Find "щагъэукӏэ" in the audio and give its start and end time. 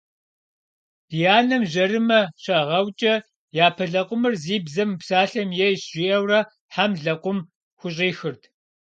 2.43-3.13